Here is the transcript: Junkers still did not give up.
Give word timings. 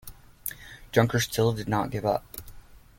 Junkers 0.91 1.25
still 1.25 1.53
did 1.53 1.67
not 1.69 1.91
give 1.91 2.07
up. 2.07 2.25